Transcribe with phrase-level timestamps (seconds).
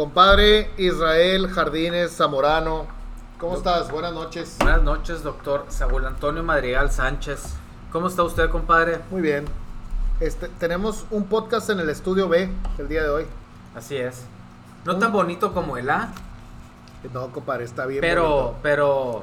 [0.00, 2.86] Compadre Israel Jardines Zamorano,
[3.38, 3.90] ¿cómo estás?
[3.90, 4.56] Buenas noches.
[4.58, 7.42] Buenas noches, doctor Saúl Antonio Madrigal Sánchez.
[7.92, 9.00] ¿Cómo está usted, compadre?
[9.10, 9.44] Muy bien.
[10.18, 13.26] Este, tenemos un podcast en el estudio B el día de hoy.
[13.76, 14.22] Así es.
[14.86, 16.14] No tan bonito como el A,
[17.12, 18.00] No, compadre, está bien.
[18.00, 18.56] pero, bonito.
[18.62, 19.22] pero,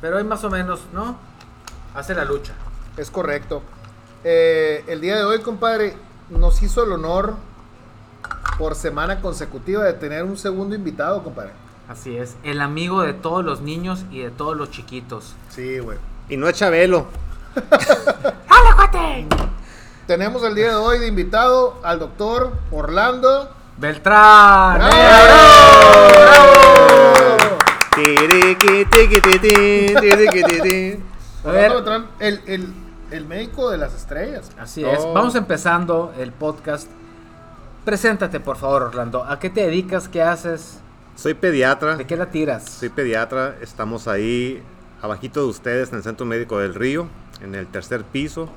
[0.00, 1.18] pero hay más o menos, ¿no?
[1.94, 2.54] Hace la lucha.
[2.96, 3.60] Es correcto.
[4.24, 5.94] Eh, el día de hoy, compadre,
[6.30, 7.34] nos hizo el honor
[8.58, 11.52] por semana consecutiva de tener un segundo invitado, compadre.
[11.88, 12.36] Así es.
[12.42, 15.34] El amigo de todos los niños y de todos los chiquitos.
[15.50, 15.98] Sí, güey.
[16.28, 17.06] Y no es Chabelo.
[20.06, 23.50] Tenemos el día de hoy de invitado al doctor Orlando.
[23.76, 24.80] Beltrán.
[24.82, 26.16] A ver.
[31.44, 32.74] Orlando Beltrán, el, el-
[33.12, 34.50] el médico de las estrellas.
[34.60, 34.90] Así Oh.
[34.92, 34.98] es.
[35.14, 36.88] Vamos empezando el podcast.
[37.86, 39.22] Preséntate, por favor, Orlando.
[39.22, 40.08] ¿A qué te dedicas?
[40.08, 40.80] ¿Qué haces?
[41.14, 41.96] Soy pediatra.
[41.96, 42.64] ¿De qué la tiras?
[42.68, 43.54] Soy pediatra.
[43.62, 44.60] Estamos ahí
[45.00, 47.06] abajito de ustedes en el Centro Médico del Río,
[47.42, 48.48] en el tercer piso.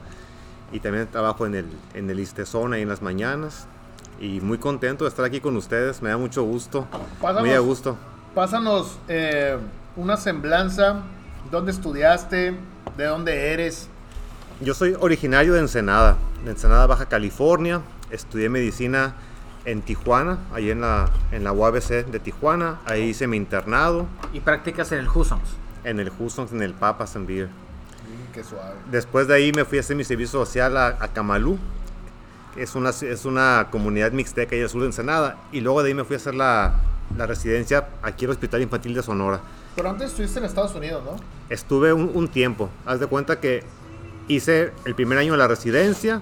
[0.71, 3.67] Y también trabajo en el, en el Istezón ahí en las mañanas.
[4.19, 6.01] Y muy contento de estar aquí con ustedes.
[6.01, 6.87] Me da mucho gusto.
[7.21, 7.41] Pásanos.
[7.43, 7.97] Muy a gusto.
[8.33, 9.59] Pásanos eh,
[9.95, 11.03] una semblanza.
[11.51, 12.55] ¿Dónde estudiaste?
[12.97, 13.89] ¿De dónde eres?
[14.59, 17.83] Yo soy originario de Ensenada, de Ensenada, Baja California.
[18.11, 19.15] Estudié medicina
[19.65, 22.79] en Tijuana, ahí en la, en la UABC de Tijuana.
[22.85, 25.41] Ahí hice mi internado Y practicas en el Husons.
[25.83, 27.47] en el Houston, en el Papas en Beer.
[27.47, 28.75] Mm, qué suave.
[28.91, 31.57] Después de ahí me fui a hacer mi servicio social a, a Camalú.
[32.55, 35.37] que Es una, es una comunidad mixteca ahí al sur de Ensenada.
[35.51, 36.73] Y luego de ahí me fui a hacer la,
[37.17, 39.39] la residencia aquí al Hospital Infantil de Sonora.
[39.75, 41.15] Pero antes estuviste en Estados Unidos, ¿no?
[41.49, 42.69] Estuve un, un tiempo.
[42.85, 43.63] Haz de cuenta que
[44.27, 46.21] hice el primer año de la residencia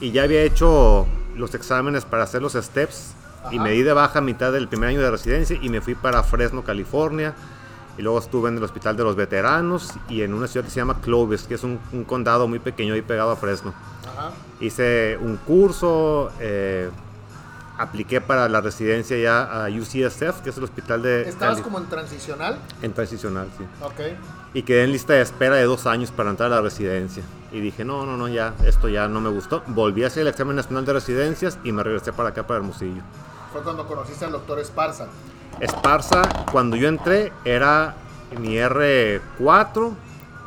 [0.00, 1.06] y ya había hecho
[1.40, 3.14] los exámenes para hacer los steps.
[3.50, 3.64] Y Ajá.
[3.64, 6.22] me di de baja a mitad del primer año de residencia y me fui para
[6.22, 7.34] Fresno, California.
[7.98, 10.76] Y luego estuve en el Hospital de los Veteranos y en una ciudad que se
[10.76, 13.74] llama Clovis, que es un, un condado muy pequeño ahí pegado a Fresno.
[14.16, 14.30] Ajá.
[14.60, 16.88] Hice un curso, eh,
[17.78, 21.22] apliqué para la residencia ya a UCSF, que es el hospital de...
[21.28, 22.58] ¿Estabas Cali- como en transicional?
[22.82, 24.00] En transicional, sí Ok.
[24.54, 27.22] Y quedé en lista de espera de dos años para entrar a la residencia.
[27.52, 29.62] Y dije, no, no, no, ya, esto ya no me gustó.
[29.66, 33.02] Volví a hacer el examen nacional de residencias y me regresé para acá, para Hermosillo.
[33.52, 35.06] Fue cuando conociste al doctor Esparza.
[35.60, 36.22] Esparza,
[36.52, 37.94] cuando yo entré, era
[38.38, 39.92] mi R4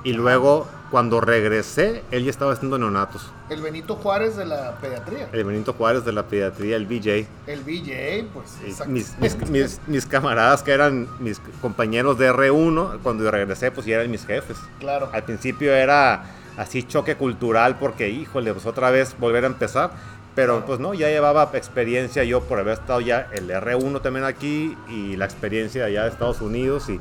[0.06, 3.32] y luego cuando regresé, él ya estaba haciendo neonatos.
[3.50, 5.28] El Benito Juárez de la pediatría.
[5.32, 7.28] El Benito Juárez de la pediatría, el BJ.
[7.46, 8.58] El BJ, pues.
[8.66, 8.92] Exacto.
[8.92, 13.96] mis, mis, mis- mis camaradas que eran mis compañeros de R1, cuando regresé, pues ya
[13.98, 14.58] eran mis jefes.
[14.80, 15.10] Claro.
[15.12, 16.24] Al principio era
[16.58, 19.92] así choque cultural porque, híjole, pues otra vez volver a empezar.
[20.36, 24.76] Pero pues no, ya llevaba experiencia yo por haber estado ya el R1 también aquí
[24.90, 27.00] y la experiencia allá de Estados Unidos y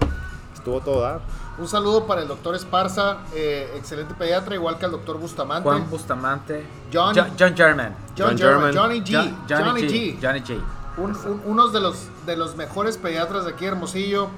[0.63, 1.21] estuvo todo dar.
[1.59, 5.69] Un saludo para el doctor Esparza, eh, excelente pediatra, igual que al doctor Bustamante.
[5.69, 6.65] Juan Bustamante.
[6.93, 7.95] John- Jo- John German.
[8.17, 8.75] John, John German.
[8.75, 9.13] Johnny G.
[9.13, 10.19] Jo- Johnny, G.
[10.23, 10.61] Johnny G.
[10.99, 14.29] Un- un- unos de los, de los mejores pediatras de aquí, Hermosillo.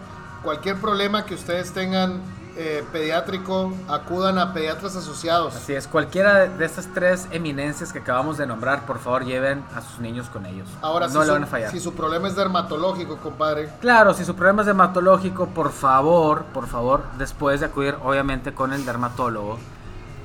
[0.43, 2.21] Cualquier problema que ustedes tengan
[2.57, 5.55] eh, pediátrico, acudan a pediatras asociados.
[5.57, 9.81] Así es, cualquiera de- estas tres eminencias que acabamos de nombrar, por favor lleven a
[9.81, 10.69] sus niños con ellos.
[10.83, 11.71] Ahora, no si, le su, van a fallar.
[11.71, 16.67] si su problema es dermatológico, compadre, Claro, si su problema es dermatológico, por favor, por
[16.67, 19.59] favor, después de acudir obviamente con el dermatólogo,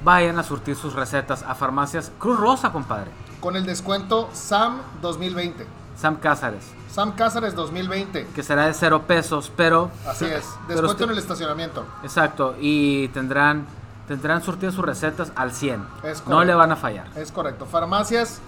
[0.03, 3.11] vayan a surtir sus recetas a farmacias Cruz Rosa, compadre.
[3.41, 5.65] con el descuento SAM 2020.
[5.97, 8.27] Sam Cázares, Sam Cázares 2020.
[8.33, 9.91] que será de cero pesos, pero...
[10.07, 10.45] Así es.
[10.67, 11.85] Descuento en el estacionamiento.
[12.03, 13.65] Exacto, y tendrán,
[14.07, 15.85] tendrán surtidas sus recetas al 100.
[16.03, 17.07] Es no le van a fallar.
[17.15, 17.65] Es correcto.
[17.65, 18.41] Farmacias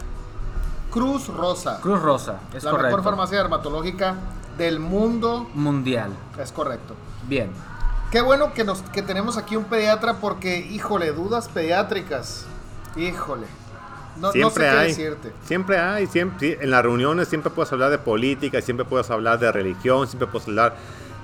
[0.92, 1.80] Cruz Rosa.
[1.82, 2.98] Cruz Rosa, es la correcto.
[2.98, 4.16] mejor farmacia dermatológica
[4.58, 5.50] del mundo.
[5.54, 6.12] Mundial.
[6.38, 6.96] Es correcto.
[7.28, 7.50] Bien.
[8.12, 12.46] Qué bueno que, nos, que tenemos aquí un pediatra porque, híjole, dudas pediátricas.
[12.98, 13.48] Híjole.
[14.18, 14.88] No, no sé Siempre qué hay.
[14.90, 15.31] decirte.
[15.46, 19.52] Siempre hay, siempre, en las reuniones siempre puedes hablar de política, siempre puedes hablar de
[19.52, 20.75] religión, siempre puedes hablar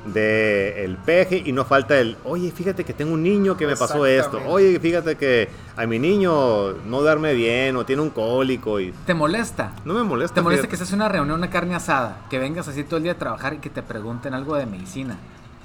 [0.05, 3.75] de el peje y no falta el, oye, fíjate que tengo un niño que me
[3.75, 8.79] pasó esto, oye, fíjate que a mi niño no darme bien o tiene un cólico
[8.79, 8.93] y...
[9.05, 9.73] ¿Te molesta?
[9.85, 10.35] No me molesta.
[10.35, 13.13] ¿Te molesta que seas una reunión, una carne asada, que vengas así todo el día
[13.13, 15.17] a trabajar y que te pregunten algo de medicina?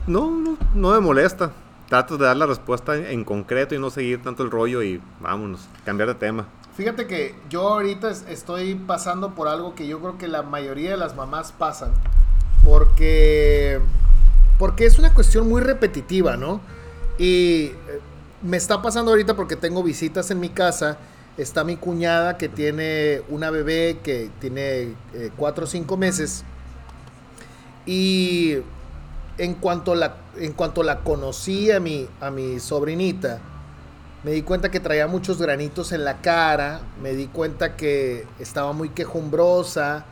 [0.06, 1.52] No, no, no me molesta.
[1.92, 5.68] Trato de dar la respuesta en concreto y no seguir tanto el rollo y vámonos,
[5.84, 6.48] cambiar de tema.
[6.74, 10.96] Fíjate que yo ahorita estoy pasando por algo que yo creo que la mayoría de
[10.96, 11.92] las mamás pasan.
[12.64, 13.78] Porque,
[14.58, 16.62] porque es una cuestión muy repetitiva, ¿no?
[17.18, 17.74] Y eh,
[18.40, 20.96] me está pasando ahorita porque tengo visitas en mi casa.
[21.36, 24.94] Está mi cuñada que tiene una bebé que tiene
[25.36, 26.42] 4 eh, o 5 meses.
[27.84, 28.60] Y
[29.38, 33.40] en cuanto la, en cuanto la conocí a mi, a mi sobrinita,
[34.24, 38.72] me di cuenta que traía muchos granitos en la cara, me di cuenta que estaba
[38.72, 40.04] muy quejumbrosa,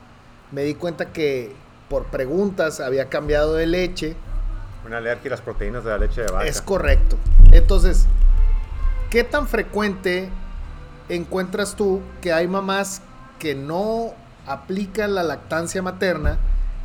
[0.50, 1.54] me di cuenta que
[1.88, 4.16] por preguntas había cambiado de leche.
[4.84, 6.46] Una alergia a las proteínas de la leche de vaca.
[6.46, 7.16] Es correcto.
[7.52, 8.06] Entonces,
[9.10, 10.28] ¿qué tan frecuente
[11.08, 13.02] encuentras tú que hay mamás
[13.38, 14.14] que no
[14.46, 16.38] aplican la lactancia materna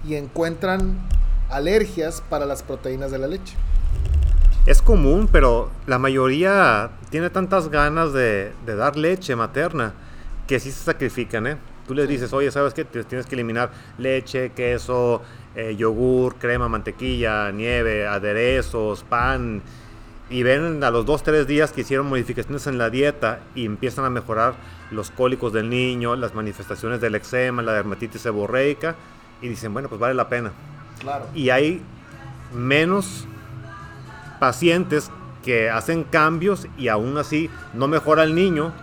[0.03, 0.97] y encuentran
[1.49, 3.55] alergias para las proteínas de la leche?
[4.65, 9.93] es común, pero la mayoría tiene tantas ganas de, dar leche materna
[10.47, 11.57] que sí se sacrifican, ¿eh?
[11.87, 12.83] Tú les dices, oye, ¿sabes qué?
[12.83, 13.69] Tienes que eliminar
[13.99, 15.21] leche, queso,
[15.55, 19.61] eh, yogur, crema, mantequilla, nieve, aderezos, pan.
[20.31, 24.05] Y ven a los dos, tres días que hicieron modificaciones en la dieta y empiezan
[24.05, 24.55] a mejorar
[24.89, 28.95] los cólicos del niño, las manifestaciones del eczema, la dermatitis seborreica.
[29.43, 30.53] Y dicen, bueno, pues vale la pena.
[31.05, 31.27] Claro.
[31.35, 31.83] Y hay
[32.51, 33.27] menos
[34.39, 35.11] pacientes
[35.43, 38.73] que hacen cambios y aún así no mejora el niño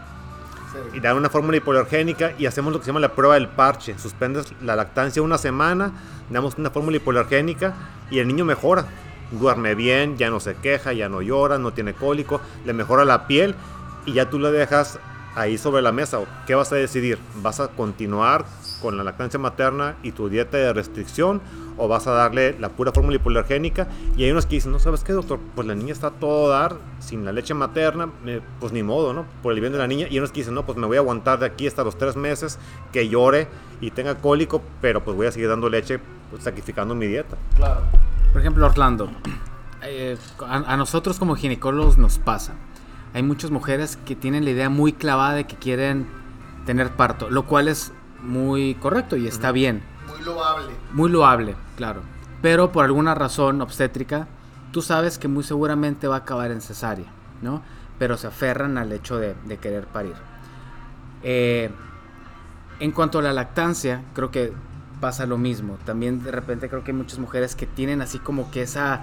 [0.95, 3.99] y dan una fórmula hipoalergénica y hacemos lo que se llama la prueba del parche.
[3.99, 5.93] Suspendes la lactancia una semana,
[6.31, 7.75] damos una fórmula hipoalergénica
[8.09, 8.87] y el niño mejora.
[9.33, 13.27] Duerme bien, ya no se queja, ya no llora, no tiene cólico, le mejora la
[13.27, 13.57] piel
[14.07, 15.01] y ya tú le dejas
[15.35, 16.21] ahí sobre la mesa.
[16.47, 17.19] ¿Qué vas a decidir?
[17.43, 18.45] ¿Vas a continuar
[18.81, 21.41] con la lactancia materna y tu dieta de restricción
[21.79, 25.05] o vas a darle la pura fórmula hipoalergénica y hay unos que dicen, no sabes
[25.05, 28.11] qué doctor, pues la niña está todo dar sin la leche materna,
[28.61, 29.25] pues ni modo, ¿no?
[29.43, 30.97] Por el bien de la niña y hay unos que dicen, no, pues me voy
[30.97, 32.59] a aguantar de aquí hasta los tres meses
[32.93, 33.49] que llore
[33.81, 36.01] y tenga cólico, pero pues voy a seguir dando leche
[36.31, 37.37] pues, sacrificando mi dieta.
[37.57, 37.81] Claro.
[38.33, 39.11] Por ejemplo, Orlando,
[39.83, 42.55] eh, a nosotros como ginecólogos nos pasa.
[43.15, 46.07] Hay muchas mujeres que tienen la idea muy clavada de que quieren
[46.65, 47.93] tener parto, lo cual es
[48.23, 49.83] muy correcto y está bien.
[50.07, 50.73] Muy loable.
[50.93, 52.03] Muy loable, claro.
[52.41, 54.27] Pero por alguna razón obstétrica,
[54.73, 57.07] tú sabes que muy seguramente va a acabar en cesárea,
[57.43, 57.63] ¿no?
[57.99, 60.15] Pero se aferran al hecho de, querer parir.
[61.23, 61.71] Eh,
[62.81, 64.53] en cuanto a la lactancia, creo que
[65.01, 65.79] pasa lo mismo.
[65.85, 69.03] También de repente creo que hay muchas mujeres que tienen así como que esa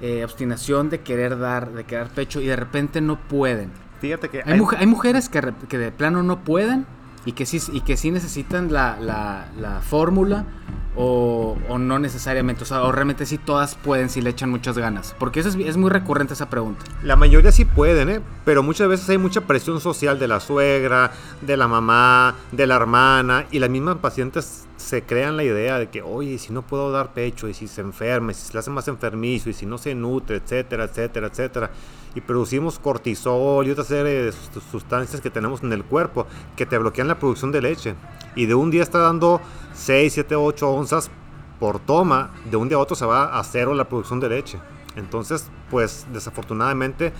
[0.00, 3.70] eh, obstinación de querer dar, de querer pecho y de repente no pueden.
[4.00, 6.86] Fíjate que hay, hay mujeres que, que, de plano no pueden
[7.26, 10.46] y que sí, y que sí necesitan la, la, la fórmula
[10.96, 15.14] o, no necesariamente, o sea, o realmente sí todas pueden si le echan muchas ganas,
[15.18, 16.84] porque eso es, muy recurrente esa pregunta.
[17.02, 18.20] La mayoría sí pueden, ¿eh?
[18.44, 22.76] pero muchas veces hay mucha presión social de la suegra, de la mamá, de la
[22.76, 26.90] hermana, y las mismas pacientes se crean la idea de que, oye, si no puedo
[26.90, 29.78] dar pecho, y si se enferma, y si se hace más enfermizo, y si no
[29.78, 31.70] se nutre, etcétera, etcétera, etcétera
[32.14, 34.32] y producimos cortisol y otra serie de
[34.72, 36.26] sustancias que tenemos en el cuerpo
[36.56, 37.94] que te bloquean la producción de leche.
[38.36, 39.40] Y de un día está dando
[39.74, 41.10] 6, 7, 8 onzas
[41.58, 44.58] por toma, de un día a otro se va a cero la producción de leche.
[44.96, 47.12] Entonces, pues desafortunadamente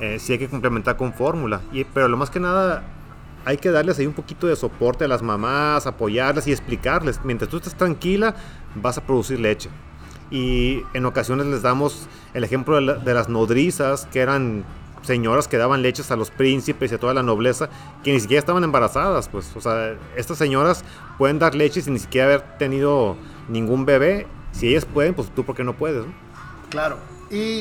[0.00, 1.60] eh, sí hay que complementar con fórmula.
[1.72, 2.84] Y, pero lo más que nada
[3.44, 7.20] hay que darles ahí un poquito de soporte a las mamás, apoyarlas y explicarles.
[7.24, 8.34] Mientras tú estés tranquila,
[8.74, 9.70] vas a producir leche
[10.30, 14.64] y en ocasiones les damos el ejemplo de, las nodrizas, que eran
[15.06, 17.68] señoras que daban leches a los príncipes y a toda la nobleza,
[18.02, 20.84] que ni siquiera estaban embarazadas, pues, o sea, estas señoras
[21.18, 23.16] pueden dar leche sin ni siquiera haber tenido
[23.48, 26.04] ningún bebé, si ellas pueden, pues tú por qué no puedes,
[26.70, 26.98] Claro,
[27.30, 27.60] y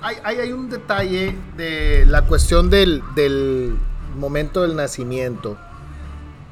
[0.00, 3.76] hay, hay, un detalle de la cuestión del, del
[4.16, 5.58] momento del nacimiento.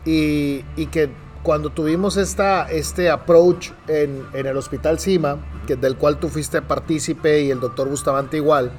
[0.04, 1.10] Y, y que
[1.42, 6.60] cuando tuvimos esta, este approach en, en el Hospital Cima, que, del cual tú fuiste
[6.62, 8.72] partícipe y el doctor Bustamante igual,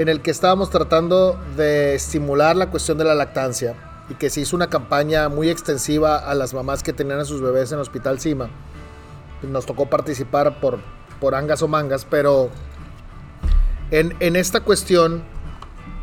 [0.00, 3.74] en el que estábamos tratando de estimular la cuestión de la lactancia
[4.08, 7.42] y que se hizo una campaña muy extensiva a las mamás que tenían a sus
[7.42, 8.48] bebés en el Hospital Cima.
[9.42, 10.78] Nos tocó participar por,
[11.20, 12.48] por angas o mangas, pero
[13.90, 15.22] en, en esta cuestión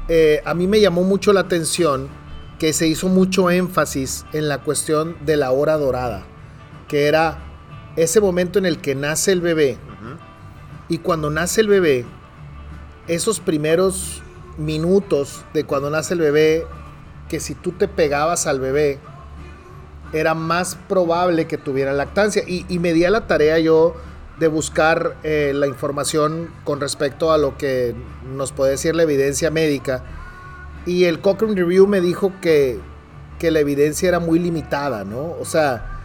[0.10, 2.08] eh, a mí me llamó mucho la atención
[2.60, 6.24] que se hizo mucho énfasis en la cuestión de la hora dorada,
[6.88, 7.40] que era
[7.96, 9.80] ese momento en el que nace el bebé
[10.88, 12.06] Y cuando nace el bebé,
[13.08, 14.22] esos primeros
[14.58, 16.66] minutos de cuando nace el bebé,
[17.30, 19.00] que si tú te pegabas al bebé,
[20.14, 22.44] era más probable que tuviera lactancia.
[22.48, 23.96] Y, me di a la tarea yo
[24.40, 27.96] de buscar eh, la información con respecto a lo que
[28.36, 30.04] nos puede decir la evidencia médica.
[30.86, 32.80] Y el Cochrane Review me dijo que,
[33.40, 35.36] que la evidencia era muy limitada, ¿no?
[35.40, 35.98] O sea,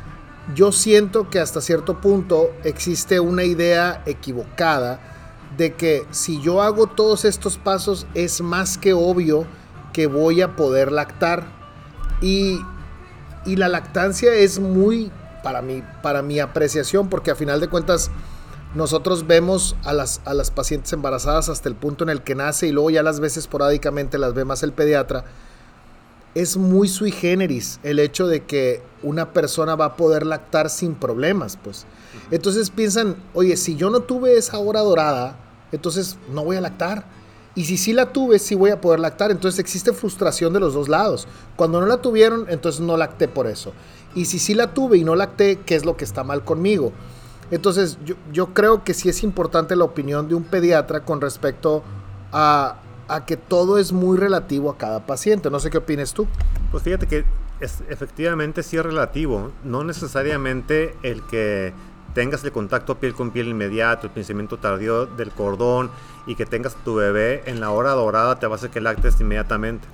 [0.56, 5.11] yo siento que hasta cierto punto existe una idea equivocada
[5.56, 9.46] de que si yo hago todos estos pasos es más que obvio
[9.92, 11.44] que voy a poder lactar.
[12.20, 12.60] Y,
[13.44, 15.10] y la lactancia es muy,
[15.42, 18.10] para mí, para mi apreciación, porque a final de cuentas
[18.74, 22.68] nosotros vemos a las, a las pacientes embarazadas hasta el punto en el que nace
[22.68, 25.24] y luego ya las veces esporádicamente las ve más el pediatra.
[26.34, 30.94] Es muy sui generis el hecho de que una persona va a poder lactar sin
[30.94, 31.84] problemas, pues.
[32.30, 35.36] Entonces piensan, oye, si yo no tuve esa hora dorada,
[35.72, 37.04] entonces no voy a lactar.
[37.54, 39.30] Y si sí la tuve, sí voy a poder lactar.
[39.30, 41.26] Entonces existe frustración de los dos lados.
[41.56, 43.72] Cuando no la tuvieron, entonces no lacté por eso.
[44.14, 46.92] Y si sí la tuve y no lacté, ¿qué es lo que está mal conmigo?
[47.50, 51.82] Entonces yo, yo creo que sí es importante la opinión de un pediatra con respecto
[52.32, 52.76] a,
[53.08, 55.50] a, que todo es muy relativo a cada paciente.
[55.50, 56.26] No sé qué opines tú.
[56.70, 57.24] Pues fíjate que
[57.60, 59.52] es, efectivamente sí es relativo.
[59.64, 61.74] No necesariamente el que
[62.14, 65.90] tengas el contacto piel con piel inmediato, el pensamiento tardío del cordón
[66.26, 69.20] y que tengas tu bebé en la hora dorada te va a hacer que lactes
[69.20, 69.86] inmediatamente,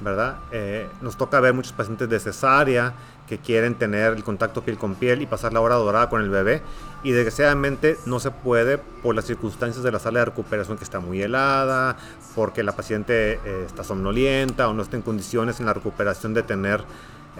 [0.00, 0.38] ¿verdad?
[0.52, 2.94] Eh, nos toca ver muchos pacientes de cesárea
[3.28, 6.30] que quieren tener el contacto piel con piel y pasar la hora dorada con el
[6.30, 6.62] bebé
[7.04, 10.98] y desgraciadamente no se puede por las circunstancias de la sala de recuperación que está
[10.98, 11.96] muy helada,
[12.34, 16.42] porque la paciente eh, está somnolienta o no está en condiciones en la recuperación de
[16.42, 16.82] tener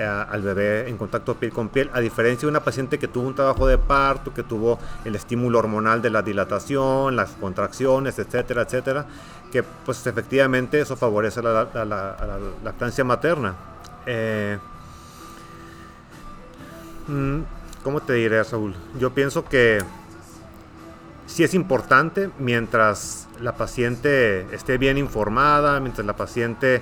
[0.01, 3.29] eh, al bebé en contacto piel con piel, a diferencia de una paciente que tuvo
[3.29, 8.63] un trabajo de parto, que tuvo el estímulo hormonal de la dilatación, las contracciones, etcétera,
[8.63, 9.05] etcétera,
[9.53, 13.55] que pues efectivamente eso favorece la, la, lactancia materna.
[14.07, 14.59] Eh,
[17.07, 17.41] mm,
[17.83, 18.75] ¿Cómo te diré, Saúl?
[18.99, 19.81] Yo pienso que
[21.27, 26.81] sí es importante mientras la paciente esté bien informada, mientras la paciente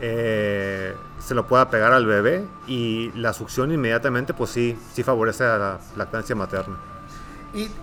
[0.00, 5.44] eh, se lo pueda pegar al bebé y la succión inmediatamente pues sí, sí favorece
[5.44, 6.76] a la lactancia materna.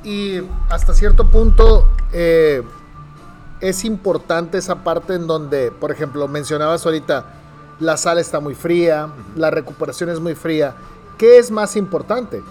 [0.04, 2.62] Y, hasta cierto punto eh,
[3.60, 7.26] es importante esa parte en donde, por ejemplo, mencionabas ahorita,
[7.80, 10.76] la sal está muy fría, la recuperación es muy fría.
[11.18, 12.44] ¿Qué es más importante?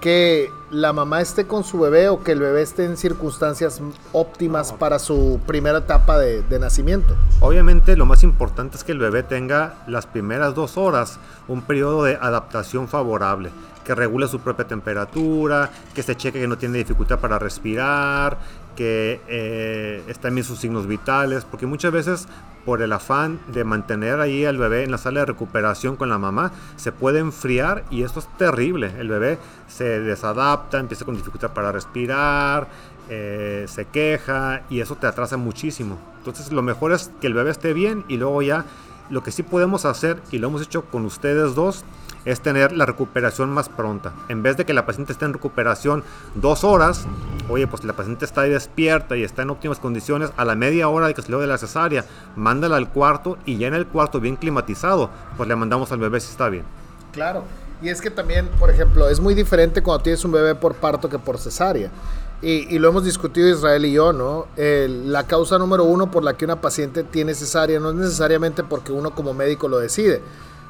[0.00, 3.80] Que la mamá esté con su bebé o que el bebé esté en circunstancias
[4.12, 7.14] óptimas para su primera etapa de, nacimiento.
[7.40, 12.04] Obviamente lo más importante es que el bebé tenga las primeras dos horas un periodo
[12.04, 13.50] de adaptación favorable,
[13.84, 18.38] que regule su propia temperatura, que se cheque que no tiene dificultad para respirar,
[18.78, 22.28] que eh, estén bien sus signos vitales, porque muchas veces
[22.64, 26.16] por el afán de mantener ahí al bebé en la sala de recuperación con la
[26.16, 28.92] mamá, se puede enfriar y esto es terrible.
[29.00, 32.68] El bebé se desadapta, empieza con dificultad para respirar,
[33.08, 35.98] eh, se queja y eso te atrasa muchísimo.
[36.18, 38.64] Entonces lo mejor es que el bebé esté bien y luego ya
[39.10, 41.84] lo que sí podemos hacer, y lo hemos hecho con ustedes dos,
[42.24, 44.12] es tener la recuperación más pronta.
[44.28, 47.06] En vez de que la paciente esté en recuperación dos horas,
[47.48, 50.88] oye, pues la paciente está ahí despierta y está en óptimas condiciones, a la media
[50.88, 52.04] hora de que le de la cesárea,
[52.36, 56.20] mándala al cuarto y ya en el cuarto bien climatizado, pues le mandamos al bebé
[56.20, 56.64] si está bien.
[57.12, 57.44] Claro,
[57.80, 61.08] y es que también, por ejemplo, es muy diferente cuando tienes un bebé por parto
[61.08, 61.90] que por cesárea.
[62.40, 64.46] Y, lo hemos discutido Israel y yo, ¿no?
[64.56, 68.92] la causa número uno por la que una paciente tiene cesárea no es necesariamente porque
[68.92, 70.22] uno como médico lo decide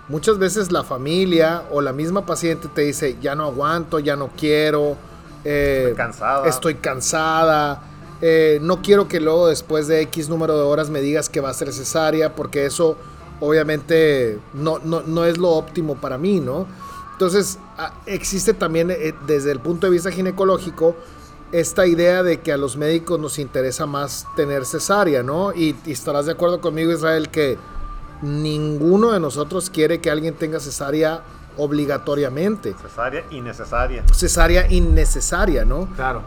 [0.09, 4.31] Muchas veces la familia o la misma paciente te dice, ya no aguanto, ya no
[4.37, 4.97] quiero,
[5.45, 7.83] eh, estoy cansada, estoy cansada
[8.21, 11.51] eh, no quiero que luego después de X número de horas me digas que va
[11.51, 12.97] a ser cesárea, porque eso
[13.41, 16.67] obviamente no, no, es lo óptimo para mí, ¿no?
[17.13, 17.59] Entonces,
[18.07, 20.97] existe también eh, desde el punto de vista ginecológico
[21.51, 25.55] esta idea de que a los médicos nos interesa más tener cesárea, ¿no?
[25.55, 27.57] y estarás de acuerdo conmigo, Israel, que
[28.23, 31.23] ninguno de nosotros quiere que alguien tenga cesárea
[31.57, 32.75] obligatoriamente.
[32.81, 34.05] Cesárea innecesaria.
[34.13, 35.87] Cesárea innecesaria, ¿no?
[35.97, 36.23] Claro.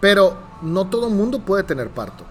[0.00, 2.24] Pero no todo el mundo puede tener parto.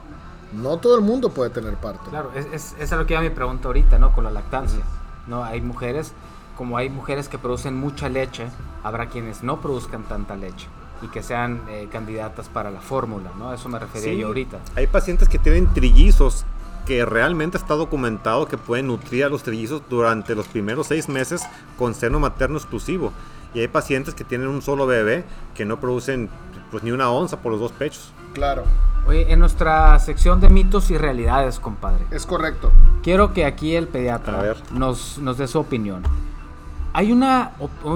[0.54, 2.10] No todo el mundo puede tener parto.
[2.10, 4.14] Claro, es, es, lo que ya me pregunto ahorita, ¿no?
[4.14, 4.84] Con la lactancia.
[5.28, 5.44] ¿no?
[5.44, 6.14] Hay mujeres,
[6.56, 8.48] como hay mujeres que producen mucha leche,
[8.84, 10.68] habrá quienes no produzcan tanta leche
[11.02, 13.54] y que sean eh, candidatas para la fórmula, ¿no?
[13.54, 14.60] Eso me refería yo ahorita.
[14.76, 16.46] Hay pacientes que tienen trillizos
[16.86, 21.44] que realmente está documentado que pueden nutrir a los trillizos durante los primeros seis meses
[21.78, 23.12] con seno materno exclusivo.
[23.54, 25.24] Y hay pacientes que tienen un solo bebé
[25.56, 26.30] que no producen
[26.72, 28.12] pues ni una onza por los dos pechos.
[28.34, 28.64] Claro.
[29.08, 32.06] Oye, en nuestra sección de mitos y realidades, compadre.
[32.12, 32.72] Es correcto.
[33.04, 36.04] Quiero que aquí el pediatra nos, nos dé su opinión.
[36.92, 37.52] Hay una,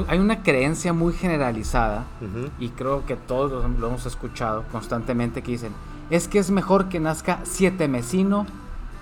[0.08, 2.50] hay una creencia muy generalizada, Ujú.
[2.60, 5.74] y creo que todos lo hemos escuchado constantemente, que dicen,
[6.10, 8.46] es que es mejor que nazca siete mesino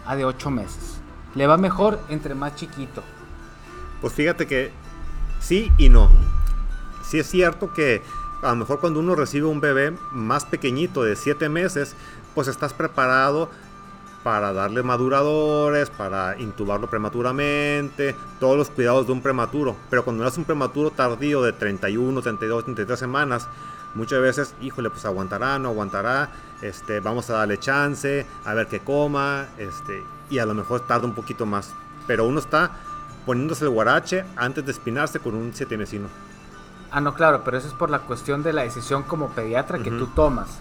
[0.07, 0.99] a de ocho meses.
[1.35, 3.03] Le va mejor entre más chiquito.
[4.01, 4.71] Pues fíjate que
[5.39, 6.09] sí y no.
[7.03, 8.01] Sí es cierto que
[8.41, 11.95] a lo mejor cuando uno recibe un bebé más pequeñito de 7 meses,
[12.35, 13.49] pues estás preparado
[14.23, 19.75] para darle maduradores, para intubarlo prematuramente, todos los cuidados de un prematuro.
[19.89, 23.47] Pero cuando es un prematuro tardío de 31, 32, 33 semanas,
[23.95, 26.29] muchas veces, híjole, pues aguantará, no aguantará,
[26.61, 31.05] este, vamos a darle chance, a ver qué coma, este, y a lo mejor tarda
[31.05, 31.73] un poquito más.
[32.05, 32.71] Pero uno está
[33.25, 36.07] poniéndose el guarache antes de espinarse con un siete mesino.
[36.91, 39.91] Ah, no, claro, pero eso es por la cuestión de la decisión como pediatra que
[39.91, 40.59] tú tomas.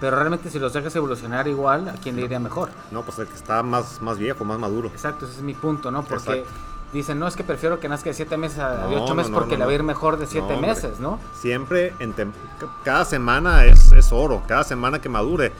[0.00, 2.70] Pero realmente si los dejas evolucionar igual, ¿a quién le iría mejor?
[2.90, 4.88] No, pues el que está más, más viejo, más maduro.
[4.88, 6.04] Exacto, ese es mi punto, ¿no?
[6.04, 6.50] Porque Exacto.
[6.98, 9.30] Dicen, no, es que prefiero que nazca de 7 meses a de No, 8 meses
[9.30, 10.70] no, no, porque no, le va a ir mejor de 7 No, hombre.
[10.70, 11.20] meses, ¿no?
[11.38, 12.14] Siempre, en
[12.84, 15.52] cada semana es, es oro, cada semana que madure.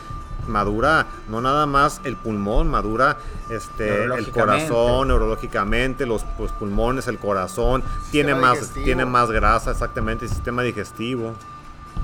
[0.47, 3.17] Madura no nada más el pulmón, madura
[3.49, 8.85] este, el corazón, neurológicamente, los, los pulmones, el corazón, tiene más, digestivo.
[8.85, 11.33] tiene más grasa, exactamente, el sistema digestivo.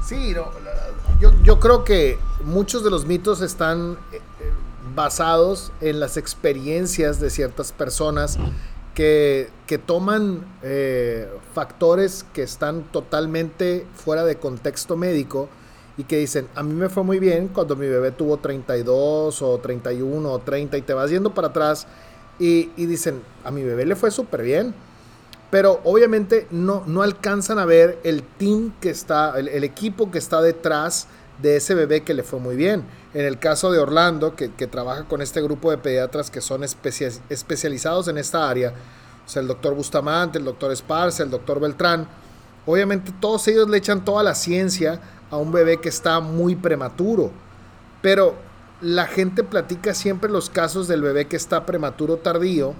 [0.02, 0.34] Sí,
[1.20, 4.52] yo, yo creo que muchos de los mitos están eh, eh,
[4.94, 8.38] basados en las experiencias de ciertas personas
[9.66, 15.48] que, toman eh, factores que están totalmente fuera de contexto médico
[15.96, 19.58] y que dicen, a mí me fue muy bien cuando mi bebé tuvo 32 o
[19.58, 21.86] 31 o 30 y te vas yendo para atrás
[22.38, 24.74] y, dicen, a mi bebé le fue súper bien.
[25.50, 30.40] Pero obviamente no, no alcanzan a ver el team que está, el equipo que está
[30.40, 31.08] detrás
[31.42, 32.84] de ese bebé que le fue muy bien.
[33.14, 37.10] En el caso de Orlando, que, trabaja con este grupo de pediatras que son especia-
[37.28, 38.72] especializados en esta área,
[39.26, 42.08] o sea, el doctor Bustamante, el doctor Esparza, el doctor Beltrán,
[42.66, 47.30] obviamente todos ellos le echan toda la ciencia a un bebé que está muy prematuro.
[48.02, 48.34] Pero
[48.80, 52.74] la gente platica siempre los casos del bebé que está prematuro tardío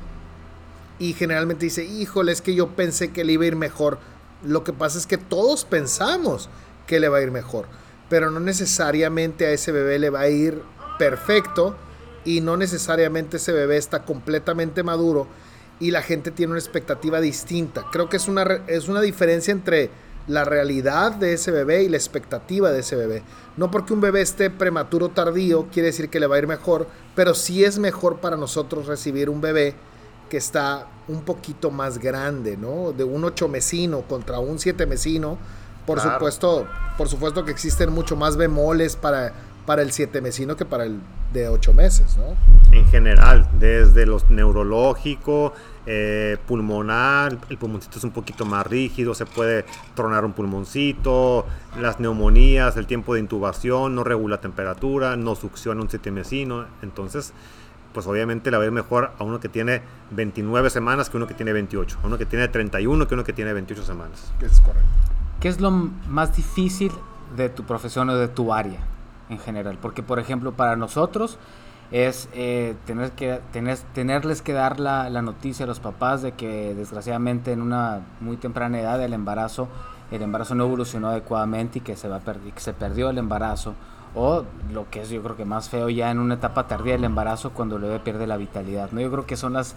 [0.99, 3.99] y generalmente dice, híjole, es que yo pensé que le iba a ir mejor.
[4.43, 6.49] Lo que pasa es que todos pensamos
[6.87, 7.67] que le va a ir mejor,
[8.11, 10.61] pero no necesariamente a ese bebé le va a ir
[10.99, 11.77] perfecto
[12.27, 15.27] y no necesariamente ese bebé está completamente maduro
[15.79, 17.87] y la gente tiene una expectativa distinta.
[17.91, 19.91] Creo que es una, es una diferencia entre
[20.27, 23.23] la realidad de ese bebé y la expectativa de ese bebé.
[23.57, 26.89] No porque un bebé esté prematuro tardío quiere decir que le va a ir mejor,
[27.15, 29.75] pero sí es mejor para nosotros recibir un bebé
[30.29, 32.93] que está un poquito más grande, ¿no?
[32.93, 35.39] De un ocho mesino contra un siete mesino.
[35.87, 36.13] Por Claro.
[36.15, 36.67] supuesto,
[36.97, 39.33] por supuesto que existen mucho más bemoles para,
[39.67, 41.01] para el siete mesino que para el
[41.33, 42.35] de ocho meses, ¿no?
[42.77, 45.53] En general, desde los neurológico,
[45.87, 49.65] eh, pulmonar, el pulmoncito es un poquito más rígido, se puede
[49.95, 51.47] tronar un pulmoncito,
[51.81, 57.33] las neumonías, el tiempo de intubación, no regula temperatura, no succiona un sitemesino, entonces
[57.93, 61.27] pues obviamente le va a ir mejor a uno que tiene 29 semanas que uno
[61.27, 64.33] que tiene 28, a uno que tiene 31 que uno que tiene 28 semanas.
[64.41, 64.85] Es correcto.
[65.41, 66.93] ¿Qué es lo más difícil
[67.35, 68.81] de tu profesión o de tu área
[69.31, 69.79] en general?
[69.81, 71.39] Porque, por ejemplo, para nosotros
[71.91, 76.33] es eh, tener que, tener, tenerles que dar la, la noticia a los papás de
[76.33, 79.69] que desgraciadamente en una muy temprana edad el embarazo,
[80.11, 83.75] el embarazo no evolucionó adecuadamente y que se, va a que se perdió el embarazo.
[84.15, 87.05] O lo que es yo creo que más feo ya en una etapa tardía del
[87.05, 88.91] embarazo cuando el bebé pierde la vitalidad.
[88.93, 89.01] ¿no?
[89.01, 89.75] Yo creo que son las,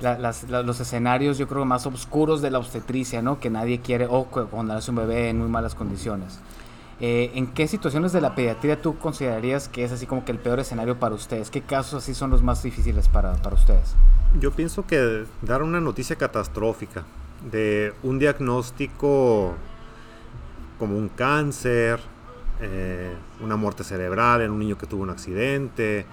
[0.00, 3.40] la- los escenarios yo creo más oscuros de la obstetricia, ¿no?
[3.40, 6.38] Que nadie quiere, o cu- cuando nace un bebé en muy malas condiciones.
[7.00, 10.38] Eh, ¿En qué situaciones de la pediatría tú considerarías que es así como que el
[10.38, 11.50] peor escenario para ustedes?
[11.50, 13.94] ¿Qué casos así son los más difíciles para, para ustedes?
[14.38, 17.04] Yo pienso que dar una noticia catastrófica
[17.50, 19.54] de un diagnóstico
[20.78, 22.00] como un cáncer,
[22.60, 26.06] eh, una muerte cerebral en un niño que tuvo un accidente,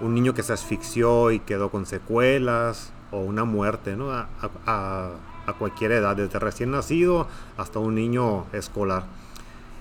[0.00, 4.10] un niño que se asfixió y quedó con secuelas, o una muerte ¿no?
[4.12, 4.28] a,
[4.66, 5.10] a-
[5.46, 9.04] a cualquier edad, desde recién nacido hasta un niño escolar.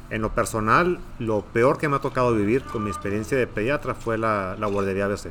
[0.09, 3.93] En lo personal, lo peor que me ha tocado vivir con mi experiencia de pediatra
[3.95, 5.27] fue la, la guardería ABC.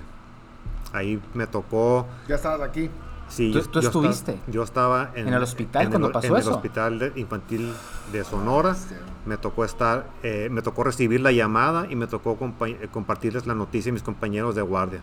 [0.95, 2.91] Ahí me tocó Ya estabas aquí.
[3.29, 4.39] Sí, ¿Tú- yo- tú yo estuviste?
[4.47, 6.49] yo estaba en, ¿En el hospital en cuando el, pasó en eso?
[6.51, 7.73] el hospital de- infantil
[8.13, 8.71] de Sonora.
[8.71, 8.99] Hostia.
[9.27, 13.47] Me tocó estar, eh, me tocó recibir la llamada y me tocó compa- eh, compartirles
[13.47, 15.01] la noticia a mis compañeros de guardia.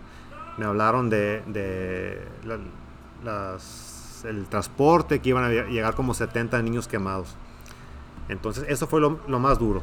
[0.58, 2.58] Me hablaron de, de la-
[3.24, 7.36] las- el transporte, que iban a lle- llegar como 70 niños quemados.
[8.28, 9.82] Entonces, eso fue lo, lo más duro.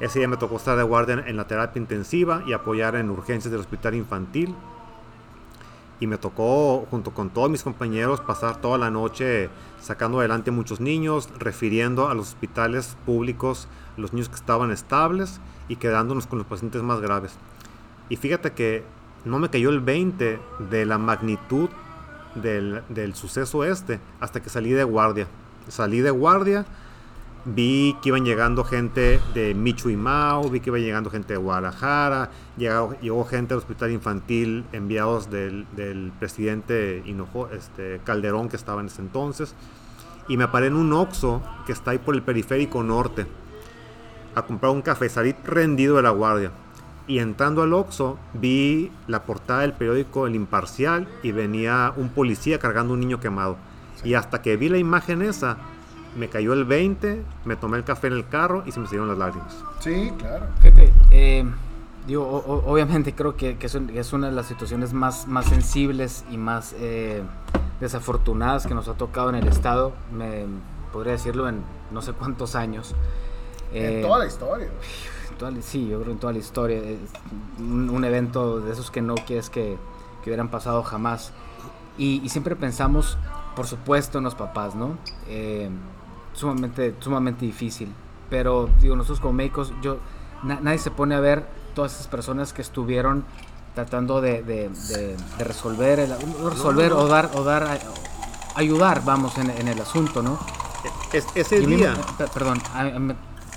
[0.00, 3.50] Ese día me tocó estar de guardia en la terapia intensiva y apoyar en urgencias
[3.50, 4.54] del hospital infantil.
[6.00, 9.50] Y me tocó, junto con todos mis compañeros, pasar toda la noche
[9.80, 15.74] sacando adelante muchos niños, refiriendo a los hospitales públicos los niños que estaban estables y
[15.76, 17.34] quedándonos con los pacientes más graves.
[18.08, 18.84] Y fíjate que
[19.24, 21.68] no me cayó el 20 de la magnitud
[22.34, 25.26] del, del suceso este hasta que salí de guardia.
[25.68, 26.64] Salí de guardia
[27.54, 31.38] vi que iban llegando gente de Michu y Mao, vi que iba llegando gente de
[31.38, 38.56] Guadalajara, llegó, llegó gente del hospital infantil enviados del, del presidente Hinojo, este, Calderón que
[38.56, 39.54] estaba en ese entonces,
[40.28, 43.26] y me paré en un Oxxo que está ahí por el periférico norte
[44.34, 46.52] a comprar un café, salí rendido de la guardia.
[47.08, 52.58] Y entrando al Oxxo vi la portada del periódico El Imparcial y venía un policía
[52.58, 53.56] cargando un niño quemado.
[54.04, 55.56] Y hasta que vi la imagen esa,
[56.16, 59.08] me cayó el 20, me tomé el café en el carro y se me salieron
[59.08, 59.56] las lágrimas.
[59.80, 60.46] Sí, claro.
[60.60, 61.44] Fíjate, eh,
[62.06, 62.26] digo,
[62.66, 67.22] obviamente creo que, es, una de las situaciones más, más sensibles y más eh,
[67.80, 70.44] desafortunadas que nos ha tocado en el Estado, me
[70.92, 72.94] podría decirlo en no sé cuántos años.
[73.72, 74.68] en eh, toda la historia.
[75.60, 76.80] Sí, yo creo en toda la historia.
[77.58, 79.76] Un, evento de esos que no quieres que,
[80.22, 81.32] que hubieran pasado jamás.
[81.96, 83.18] Y, y, siempre pensamos,
[83.56, 84.96] por supuesto, en los papás, ¿no?
[85.28, 85.68] Eh,
[86.32, 87.92] sumamente, sumamente difícil.
[88.30, 89.98] Pero digo, nosotros como médicos, yo,
[90.42, 93.24] nadie se pone a ver todas esas personas que estuvieron
[93.74, 96.10] tratando de, de, resolver, el,
[96.50, 97.78] resolver o dar, o dar,
[98.56, 100.38] ayudar, vamos, en, el asunto, ¿no?
[101.12, 101.94] Es, ese día.
[102.34, 102.60] perdón,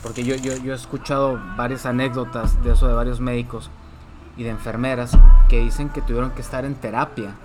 [0.03, 3.69] porque yo, yo, yo he escuchado varias anécdotas de eso de varios médicos
[4.37, 5.11] y de enfermeras
[5.49, 7.35] que dicen que tuvieron que estar en terapia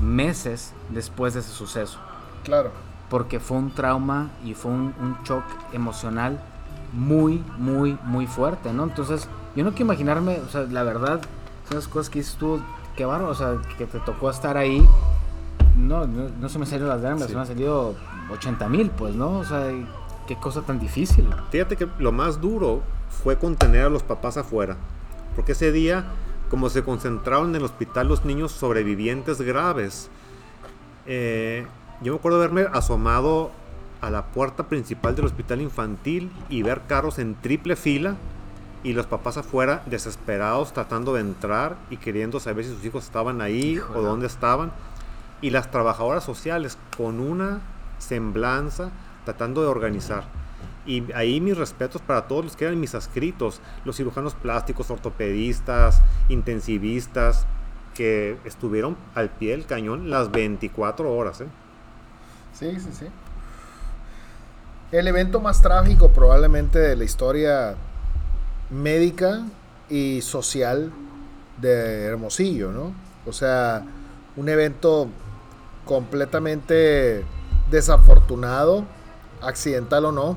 [0.00, 1.98] meses después de ese suceso.
[2.44, 2.70] Claro
[3.14, 6.40] porque fue un trauma y fue un, un shock emocional
[6.92, 8.84] muy, muy, muy fuerte, ¿no?
[8.84, 11.20] Entonces, yo no quiero imaginarme, o sea, la verdad,
[11.72, 12.60] las cosas que dices tú,
[12.96, 14.84] qué barro, o sea, que te tocó estar ahí.
[15.76, 17.94] No, no, se me salieron las lágrimas, se me han salido
[18.30, 19.38] 80 mil, pues, ¿no?
[19.38, 19.70] O sea,
[20.26, 21.28] qué cosa tan difícil.
[21.50, 22.82] Fíjate que lo más duro
[23.22, 24.76] fue contener a los papás afuera,
[25.34, 26.04] porque ese día,
[26.50, 30.08] como se concentraron en el hospital los niños sobrevivientes graves,
[31.06, 31.66] eh,
[32.00, 33.50] yo me acuerdo haberme asomado
[34.00, 38.16] a la puerta principal del hospital infantil y ver carros en triple fila
[38.82, 43.40] y los papás afuera desesperados tratando de entrar y queriendo saber si sus hijos estaban
[43.40, 44.72] ahí o dónde estaban.
[45.40, 47.60] Y las trabajadoras sociales con una
[47.98, 48.90] semblanza
[49.24, 50.24] tratando de organizar.
[50.86, 56.02] Y ahí mis respetos para todos los que eran mis adscritos, los cirujanos plásticos, ortopedistas,
[56.28, 57.46] intensivistas,
[57.94, 61.40] que estuvieron al pie del cañón las 24 horas.
[61.40, 61.46] ¿eh?
[62.52, 63.06] Sí, sí, sí.
[64.92, 67.74] El evento más trágico probablemente de la historia
[68.70, 69.46] médica
[69.88, 70.92] y social
[71.60, 72.92] de Hermosillo, ¿no?
[73.26, 73.84] O sea,
[74.36, 75.08] un evento
[75.84, 77.24] completamente
[77.70, 78.84] desafortunado,
[79.46, 80.36] accidental o no.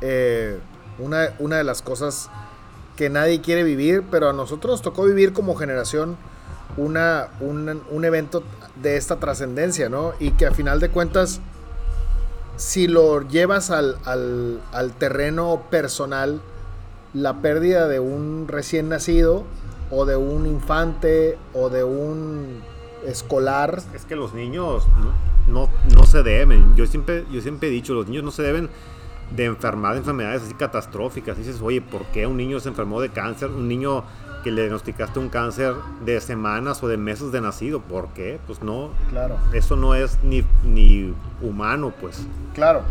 [0.00, 0.58] Eh,
[0.98, 2.28] una, una, de las cosas
[2.96, 6.16] que nadie quiere vivir, pero a nosotros nos tocó vivir como generación
[6.76, 8.42] una, un, un evento
[8.82, 10.12] de esta trascendencia, ¿no?
[10.18, 11.40] Y que a final de cuentas,
[12.56, 16.40] si lo llevas al, al, terreno personal,
[17.14, 19.44] la pérdida de un recién nacido
[19.90, 22.62] o de un infante o de un
[23.06, 23.82] escolar.
[23.94, 24.84] Es que los niños
[25.46, 25.68] no,
[26.06, 26.74] se deben.
[26.76, 28.68] Yo siempre, yo siempre he dicho, los niños no se deben
[29.34, 31.36] de enfermar de enfermedades así catastróficas.
[31.36, 33.50] Dices, oye, ¿por qué un niño se enfermó de cáncer?
[33.50, 34.04] Un niño
[34.42, 35.74] que le diagnosticaste un cáncer
[36.04, 37.80] de semanas o de meses de nacido.
[37.80, 38.38] ¿Por qué?
[38.46, 38.90] Pues no.
[39.10, 39.38] Claro.
[39.52, 42.26] Eso no es ni, ni humano, pues.
[42.54, 42.82] Claro.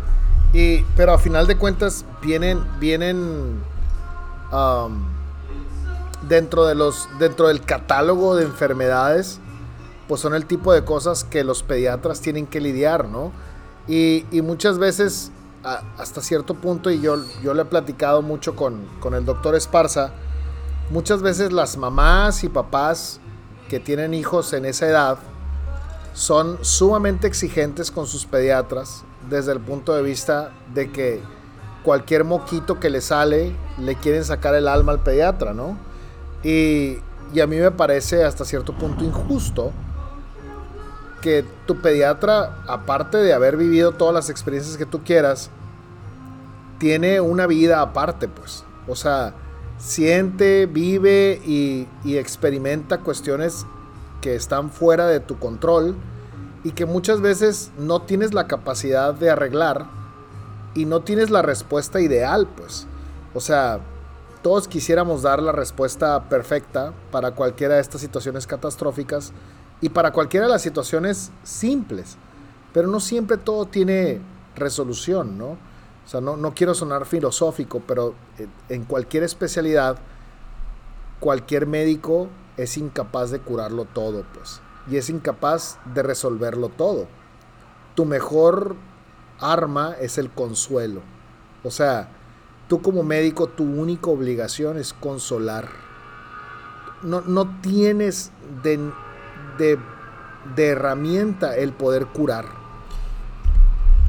[0.53, 3.61] Y, pero a final de cuentas vienen, vienen
[4.51, 5.03] um,
[6.27, 9.39] dentro de los, dentro del catálogo de enfermedades,
[10.07, 13.31] pues son el tipo de cosas que los pediatras tienen que lidiar, ¿no?
[13.87, 15.31] Y, muchas veces,
[15.63, 20.11] hasta cierto punto, y yo, yo le he platicado mucho con, con el doctor Esparza,
[20.89, 23.19] muchas veces las mamás y papás
[23.69, 25.17] que tienen hijos en esa edad
[26.13, 31.21] son sumamente exigentes con sus pediatras desde el punto de vista de que
[31.83, 35.77] cualquier moquito que le sale le quieren sacar el alma al pediatra, ¿no?
[36.43, 36.97] Y,
[37.33, 39.71] y a mí me parece hasta cierto punto injusto
[41.21, 45.49] que tu pediatra, aparte de haber vivido todas las experiencias que tú quieras,
[46.79, 48.65] tiene una vida aparte, pues.
[48.87, 49.33] O sea,
[49.77, 53.65] siente, vive y, experimenta cuestiones
[54.19, 55.95] que están fuera de tu control
[56.63, 59.85] y que muchas veces no tienes la capacidad de arreglar
[60.73, 62.87] y no tienes la respuesta ideal, pues.
[63.33, 63.79] O sea,
[64.41, 69.33] todos quisiéramos dar la respuesta perfecta para cualquiera de estas situaciones catastróficas
[69.81, 72.17] y para cualquiera de las situaciones simples.
[72.73, 74.21] Pero no siempre todo tiene
[74.55, 75.57] resolución, ¿no?
[76.05, 78.15] O sea, no, no quiero sonar filosófico, pero
[78.69, 79.97] en cualquier especialidad,
[81.19, 84.61] cualquier médico es incapaz de curarlo todo, pues.
[84.89, 87.07] Y es incapaz de resolverlo todo.
[87.95, 88.75] Tu mejor
[89.39, 91.01] arma es el consuelo.
[91.63, 92.09] O sea,
[92.67, 95.69] tú como médico, tu única obligación es consolar.
[97.03, 98.31] No, no tienes
[98.63, 98.79] de,
[99.57, 99.79] de,
[100.55, 102.61] de herramienta el poder curar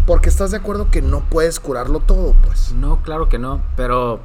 [0.07, 2.73] porque estás de acuerdo que no puedes curarlo todo, pues.
[2.73, 4.21] No, claro que no, pero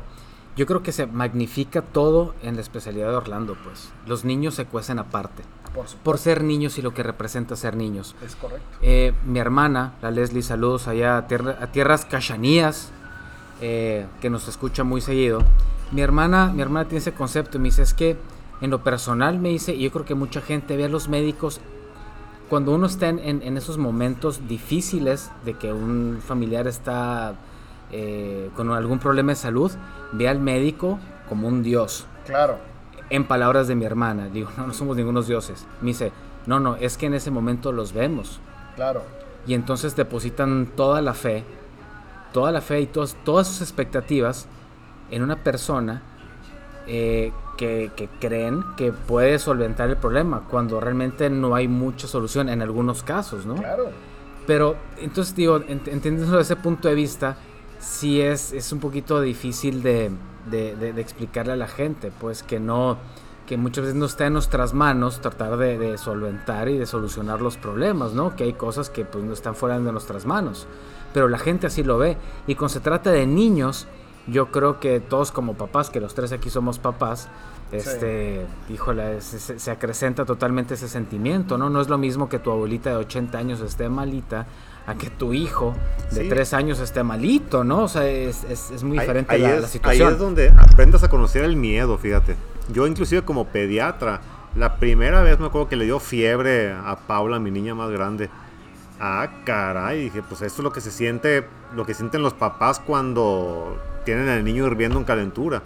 [0.55, 3.89] yo creo que se magnifica todo en la especialidad de Orlando, pues.
[4.07, 5.43] Los niños se cuecen aparte.
[5.75, 8.15] Por, por ser niños y lo que representa ser niños.
[8.25, 8.65] Es correcto.
[8.81, 12.89] Eh, mi hermana, la Leslie, saludos allá a, tierras cachanías,
[13.61, 15.43] eh, que nos escucha muy seguido.
[15.91, 18.17] Mi hermana, mi hermana tiene ese concepto y me dice, es que
[18.61, 21.61] en lo personal me dice, y yo creo que mucha gente ve a los médicos
[22.49, 27.35] cuando uno está en, esos momentos difíciles de que un familiar está
[27.91, 29.71] eh, con algún problema de salud,
[30.13, 32.05] ve al médico como un dios.
[32.25, 32.57] Claro.
[33.09, 35.65] En palabras de mi hermana, digo, no, no somos ningunos dioses.
[35.81, 36.13] Me dice,
[36.45, 38.39] no, no, es que en ese momento los vemos.
[38.75, 39.03] Claro.
[39.45, 41.43] Y entonces depositan toda la fe,
[42.31, 44.47] toda la fe y todas, todas sus expectativas
[45.11, 46.01] en una persona
[46.87, 52.61] eh, que, creen que puede solventar el problema, cuando realmente no hay mucha solución en
[52.61, 53.55] algunos casos, ¿no?
[53.55, 53.89] Claro.
[54.45, 57.37] Pero entonces digo, entendiendo desde ese punto de vista,
[57.79, 60.11] sí es, es un poquito difícil de,
[60.97, 62.97] explicarle a la gente, pues que no,
[63.45, 67.57] que muchas veces no está en nuestras manos tratar de, solventar y de solucionar los
[67.57, 68.35] problemas, ¿no?
[68.35, 70.67] Que hay cosas que pues no están fuera de nuestras manos.
[71.13, 72.17] Pero la gente así lo ve.
[72.45, 73.87] Y cuando se trata de niños,
[74.27, 77.29] yo creo que todos como papás, que los tres aquí somos papás,
[77.71, 81.69] este, híjole, se, acrecenta totalmente ese sentimiento, ¿no?
[81.69, 84.47] No es lo mismo que tu abuelita de 80 años esté malita
[84.85, 85.75] a que tu hijo
[86.11, 87.83] de 3 años esté malito, ¿no?
[87.83, 90.07] O sea, es, es, muy diferente la, situación.
[90.07, 92.35] Ahí es donde aprendas a conocer el miedo, fíjate.
[92.71, 94.21] Yo inclusive como pediatra,
[94.55, 98.29] la primera vez me acuerdo que le dio fiebre a Paula, mi niña más grande.
[98.99, 102.79] Ah, caray, dije, pues esto es lo que se siente, lo que sienten los papás
[102.79, 105.61] cuando tienen al niño hirviendo en calentura.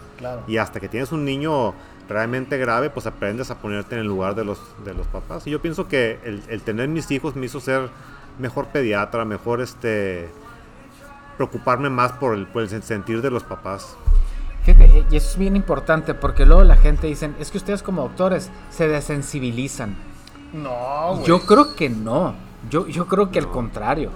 [0.47, 1.75] Y hasta que tienes un niño
[2.10, 5.45] realmente grave, pues aprendes a ponerte en el lugar de los, de los papás.
[5.45, 7.89] Y yo pienso que el, tener mis hijos me hizo ser
[8.39, 10.27] mejor pediatra, mejor este
[11.38, 13.95] preocuparme más por el, por el sentir de los papás.
[14.63, 18.01] Fíjate, y eso es bien importante porque luego la gente dice, es que ustedes como
[18.01, 19.95] doctores se desensibilizan.
[20.51, 22.34] No, Yo creo que no.
[22.71, 24.10] Yo, yo creo que al contrario.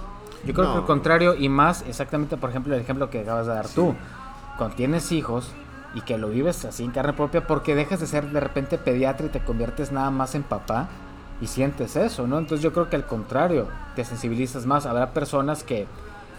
[0.44, 3.54] Yo creo que al contrario y más exactamente, por ejemplo, el ejemplo que acabas de
[3.54, 3.94] dar tú
[4.56, 5.52] cuando tienes hijos
[5.94, 9.26] y que lo vives así en carne propia, porque dejas de ser de repente pediatra
[9.26, 10.88] y te conviertes nada más en papá
[11.40, 12.38] y sientes eso, ¿no?
[12.38, 14.86] Entonces yo creo que al contrario, te sensibilizas más.
[14.86, 15.86] Habrá personas que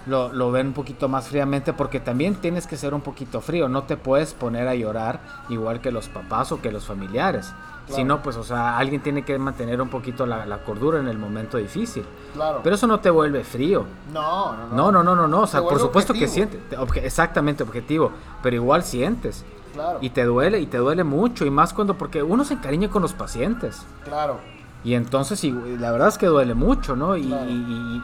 [0.07, 3.69] lo, lo, ven un poquito más fríamente porque también tienes que ser un poquito frío,
[3.69, 7.53] no te puedes poner a llorar igual que los papás o que los familiares.
[7.89, 11.17] Si no, pues, o sea, alguien tiene que mantener un poquito la, cordura en el
[11.17, 12.05] momento difícil.
[12.33, 12.59] Claro.
[12.63, 13.85] Pero eso no te vuelve frío.
[14.13, 14.75] No, no, no.
[14.75, 15.41] No, no, no, no, no.
[15.41, 16.59] O sea, por supuesto que sientes.
[16.95, 18.11] exactamente, objetivo.
[18.43, 19.45] Pero igual sientes.
[19.73, 19.99] Claro.
[20.01, 21.45] Y te duele, y te duele mucho.
[21.45, 23.85] Y más cuando, porque uno se encariña con los pacientes.
[24.03, 24.39] Claro.
[24.87, 27.17] Y entonces, y, la verdad es que duele mucho, ¿no?
[27.17, 27.23] Y,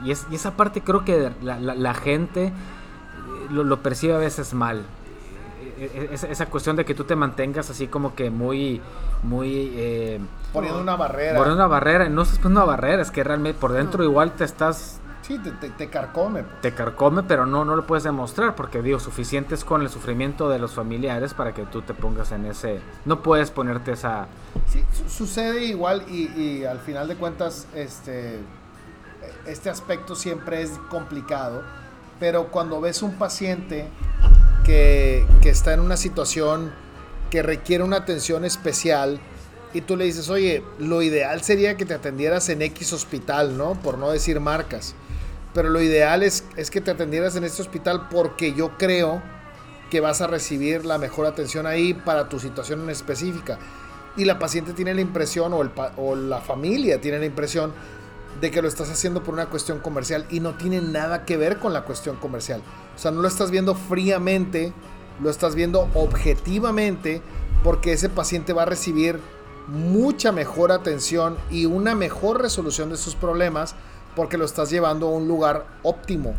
[0.03, 2.51] y, esa parte creo que la, gente eh,
[3.49, 4.81] lo, lo percibe a veces mal.
[5.79, 8.81] E, e, esa, cuestión de que tú te mantengas así como que muy,
[9.23, 9.71] muy...
[9.77, 10.19] Eh,
[10.51, 11.37] poniendo una barrera.
[11.37, 14.99] Poniendo una barrera, no es una barrera, es que realmente por dentro igual te estás...
[15.23, 16.43] Sí, te, carcome.
[16.43, 16.61] Pues.
[16.61, 20.49] Te carcome, pero no, no lo puedes demostrar, porque digo, suficiente es con el sufrimiento
[20.49, 22.79] de los familiares para que tú te pongas en ese...
[23.05, 24.27] No puedes ponerte esa...
[24.67, 28.39] Sí, sucede igual y, y al final de cuentas, este,
[29.47, 31.63] este aspecto siempre es complicado,
[32.19, 33.87] pero cuando ves un paciente
[34.63, 36.71] que, está en una situación
[37.29, 39.19] que requiere una atención especial
[39.73, 43.73] y tú le dices, oye, lo ideal sería que te atendieras en X hospital, ¿no?
[43.73, 44.95] Por no decir marcas.
[45.53, 49.21] Pero lo ideal es, es que te atendieras en este hospital porque yo creo
[49.89, 53.59] que vas a recibir la mejor atención ahí para tu situación en específica.
[54.17, 57.73] Y la paciente tiene la impresión, o, el, o la familia tiene la impresión,
[58.41, 61.59] de que lo estás haciendo por una cuestión comercial y no tiene nada que ver
[61.59, 62.61] con la cuestión comercial.
[62.95, 64.73] O sea, no lo estás viendo fríamente,
[65.21, 67.21] lo estás viendo objetivamente
[67.63, 69.19] porque ese paciente va a recibir
[69.67, 73.75] mucha mejor atención y una mejor resolución de sus problemas
[74.15, 76.33] porque lo estás llevando a un lugar óptimo.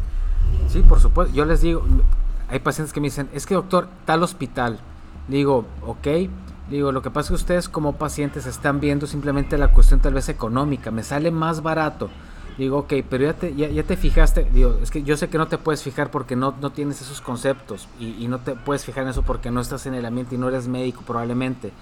[0.69, 1.35] Sí, por supuesto.
[1.35, 1.85] Yo les digo,
[2.49, 4.79] hay pacientes que me dicen, es que doctor, tal hospital.
[5.29, 6.09] Digo, ok.
[6.71, 10.15] Digo, lo que pasa es que ustedes como pacientes están viendo simplemente la cuestión tal
[10.15, 10.91] vez económica.
[10.91, 12.09] Me sale más barato.
[12.57, 14.45] Digo, ok, pero ya te, ya, te fijaste.
[14.53, 17.21] Digo, es que yo sé que no te puedes fijar porque no, no tienes esos
[17.21, 17.89] conceptos.
[17.99, 20.39] Y, y no te puedes fijar en eso porque no estás en el ambiente y
[20.39, 21.73] no eres médico probablemente.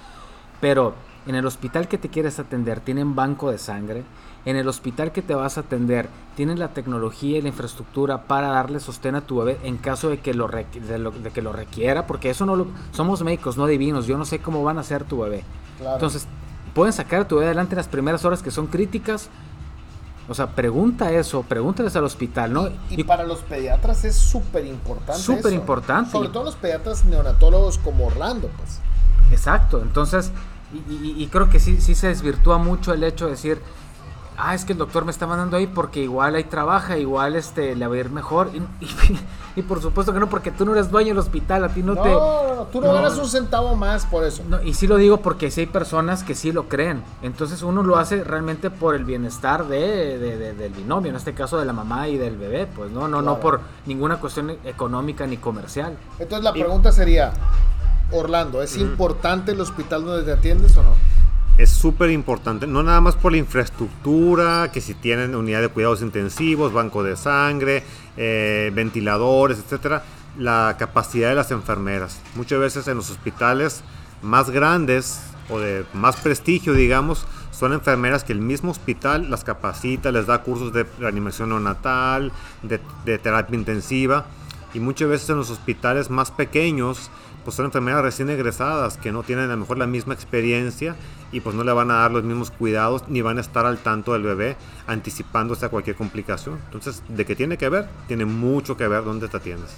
[0.61, 0.95] Pero
[1.27, 4.03] en el hospital que te quieres atender tienen banco de sangre.
[4.45, 8.49] En el hospital que te vas a atender tienen la tecnología y la infraestructura para
[8.49, 12.31] darle sostén a tu bebé en caso de que lo, de, que lo requiera, porque
[12.31, 14.07] eso no lo somos médicos, no divinos.
[14.07, 15.45] Yo no sé cómo van a ser tu bebé.
[15.81, 16.27] Entonces,
[16.75, 19.31] pueden sacar a tu bebé adelante en las primeras horas que son críticas.
[20.29, 22.69] O sea, pregunta eso, pregúntales al hospital, ¿no?
[22.91, 25.21] Y, para los pediatras es súper importante.
[25.21, 26.11] Súper importante.
[26.11, 28.81] Sobre todo los pediatras neonatólogos como Orlando, pues.
[29.31, 30.31] Exacto, entonces
[30.89, 33.61] y, creo que sí, sí se desvirtúa mucho el hecho de decir,
[34.37, 37.77] ah, es que el doctor me está mandando ahí porque igual ahí trabaja, igual este
[37.77, 38.51] le va a ir mejor.
[39.57, 41.95] Y, por supuesto que no, porque tú no eres dueño del hospital, a ti no,
[41.95, 42.09] te...
[42.09, 44.43] No, no, tú no, ganas un centavo más por eso.
[44.65, 47.03] y sí lo digo porque sí hay personas que sí lo creen.
[47.23, 51.65] Entonces uno lo hace realmente por el bienestar de, del binomio, en este caso de
[51.65, 55.97] la mamá y del bebé, pues no, no, no por ninguna cuestión económica ni comercial.
[56.19, 57.33] Entonces la pregunta sería,
[58.13, 60.95] Orlando, ¿es importante el hospital donde te atiendes o no?
[61.59, 66.01] Es súper importante, no nada más por la infraestructura, que si tienen unidad de cuidados
[66.01, 67.85] intensivos, banco de sangre,
[68.17, 70.03] eh, ventiladores, etcétera,
[70.39, 72.21] la capacidad de las enfermeras.
[72.37, 73.83] Muchas veces en los hospitales
[74.23, 75.21] más grandes
[75.51, 80.43] o de más prestigio, digamos, son enfermeras que el mismo hospital las capacita, les da
[80.43, 84.25] cursos de reanimación neonatal, de, de terapia intensiva.
[84.75, 87.11] Y muchas veces en los hospitales más pequeños
[87.45, 90.97] pues son enfermeras recién egresadas que no tienen a lo mejor la misma experiencia
[91.33, 93.79] y pues no le van a dar los mismos cuidados ni van a estar al
[93.79, 96.59] tanto del bebé anticipándose a cualquier complicación.
[96.67, 99.75] Entonces, de qué tiene que ver, tiene mucho que ver dónde te atiendes.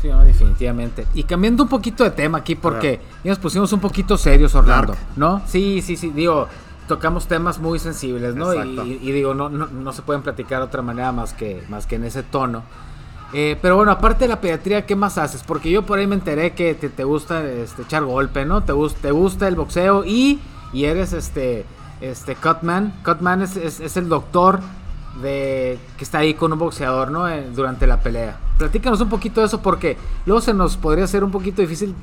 [0.00, 1.06] Sí, no, definitivamente.
[1.14, 4.94] Y cambiando un poquito de tema aquí porque ya nos pusimos un poquito serios, Orlando,
[5.16, 5.42] ¿no?
[5.46, 6.46] Sí, sí, sí, digo,
[6.86, 8.54] tocamos temas muy sensibles, ¿no?
[8.64, 11.86] Y, y, digo, no, no, no, se pueden platicar de otra manera más que, más
[11.86, 12.62] que en ese tono.
[13.32, 15.42] Eh, pero bueno, aparte de la pediatría, ¿qué más haces?
[15.42, 18.62] Porque yo por ahí me enteré que te, gusta este, echar golpe, ¿no?
[18.62, 20.40] Te, te gusta el boxeo y,
[20.72, 21.66] y eres este,
[22.00, 22.94] este Cutman.
[23.04, 24.60] Cutman es, es, el doctor
[25.22, 27.28] de que está ahí con un boxeador, ¿no?
[27.28, 28.38] Eh, durante la pelea.
[28.56, 31.94] Platícanos un poquito de eso porque luego se nos podría hacer un poquito difícil.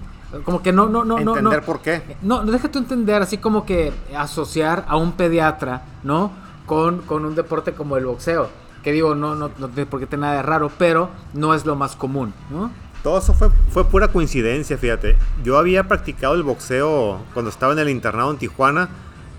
[0.43, 1.31] Como que no, no, no, no.
[1.31, 2.17] Entender no, por qué.
[2.21, 6.31] No, déjate entender, así como que asociar a un pediatra, ¿no?
[6.67, 8.49] Con, con un deporte como el boxeo
[8.85, 12.35] que digo, no, no, no tiene nada de raro, pero no es lo más común,
[12.51, 12.69] ¿no?
[13.01, 15.17] Todo eso fue, fue pura coincidencia, fíjate.
[15.43, 18.89] Yo había practicado el boxeo cuando estaba en el internado en Tijuana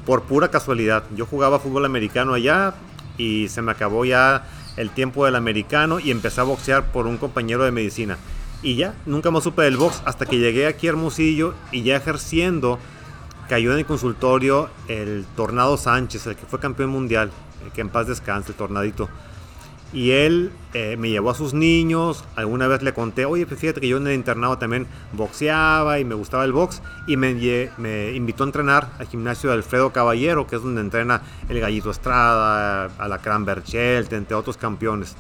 [0.05, 1.05] por pura casualidad.
[1.15, 2.75] Yo jugaba fútbol americano allá
[3.19, 7.17] y se me acabó ya el tiempo del americano y empecé a boxear por un
[7.17, 8.19] compañero de medicina.
[8.63, 11.95] Y ya, nunca más supe del box hasta que llegué aquí a Hermosillo y ya
[11.95, 12.81] ejerciendo
[13.49, 17.31] cayó en el consultorio el Tornado Sánchez, el que fue campeón mundial,
[17.65, 19.09] el que en paz descanse, el Tornadito.
[19.93, 22.25] Y él eh, me llevó a sus niños.
[22.35, 26.05] Alguna vez le conté, oye, pues fíjate que yo en el internado también boxeaba y
[26.05, 26.83] me gustaba el box.
[27.07, 27.31] Y me,
[28.15, 32.91] invitó a entrenar al gimnasio de Alfredo Caballero, que es donde entrena el Gallito Estrada,
[32.99, 35.15] Alacrán Berchelt, entre otros campeones.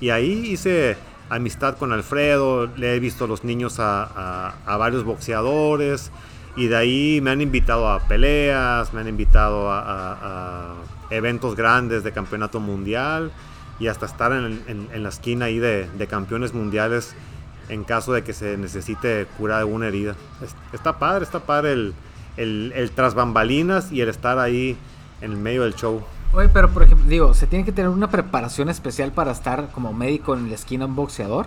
[0.00, 0.96] Y ahí hice
[1.30, 6.12] amistad con Alfredo, le he visto a los niños a, varios boxeadores.
[6.56, 10.74] Y de ahí me han invitado a peleas, me han invitado a
[11.08, 13.32] eventos grandes de campeonato mundial
[13.80, 17.14] y hasta estar en, la esquina ahí de, campeones mundiales
[17.68, 20.14] en caso de que se necesite curar alguna herida.
[20.72, 21.94] está padre, está padre el,
[22.36, 24.76] el, tras bambalinas y el estar ahí
[25.22, 26.02] en el medio del show.
[26.32, 29.92] Oye, pero por ejemplo, digo, ¿se tiene que tener una preparación especial para estar como
[29.92, 31.46] médico en la esquina un boxeador?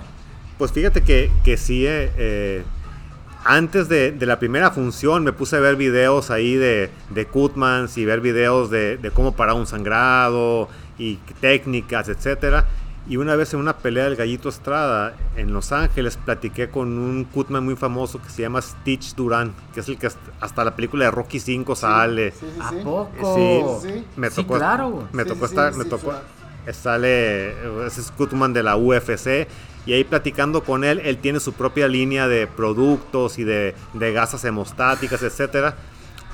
[0.58, 2.64] Pues fíjate que, que sí, eh, eh,
[3.46, 8.06] antes de, la primera función me puse a ver videos ahí de, de Kutmans y
[8.06, 12.66] ver videos de, de cómo parar un sangrado, y técnicas, etcétera.
[13.06, 17.26] Y una vez en una pelea del Gallito Estrada en Los Ángeles platiqué con un
[17.26, 21.06] Kutman muy famoso que se llama Stitch Duran, que es el que hasta la película
[21.06, 22.32] de Rocky 5 sale.
[22.32, 23.82] Sí, ¿A poco?
[23.84, 25.10] Sí, me tocó, claro.
[25.12, 26.14] Me tocó estar, me tocó.
[26.72, 27.50] Sale,
[27.86, 29.48] ese es Kutman de la UFC.
[29.86, 34.14] Y ahí platicando con él, él tiene su propia línea de productos y de, de
[34.14, 35.76] gasas hemostáticas, etcétera.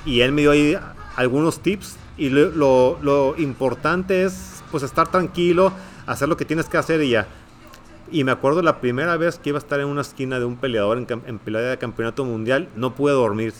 [0.06, 0.78] Y él me dio ahí
[1.16, 5.72] algunos tips y lo, lo, importante es pues estar tranquilo,
[6.06, 7.26] hacer lo que tienes que hacer y ya.
[8.12, 10.56] Y me acuerdo la primera vez que iba a estar en una esquina de un
[10.56, 13.54] peleador en, en pelea de campeonato mundial, no pude dormir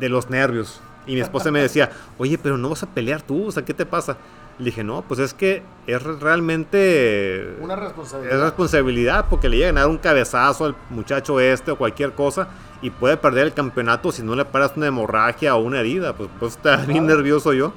[0.00, 0.80] de los nervios.
[1.06, 3.74] Y mi esposa me decía, oye, pero no vas a pelear tú, o sea, ¿qué
[3.74, 4.16] te pasa?
[4.58, 7.56] Le dije, no, pues es que es realmente...
[7.60, 8.36] Una responsabilidad.
[8.36, 12.48] Es responsabilidad porque le llegan a dar un cabezazo al muchacho este o cualquier cosa
[12.80, 16.12] y puede perder el campeonato si no le paras una hemorragia o una herida.
[16.12, 17.72] Pues, pues está bien nervioso yo.